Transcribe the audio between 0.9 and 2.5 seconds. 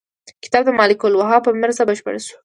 الوهاب په مرسته بشپړ شو.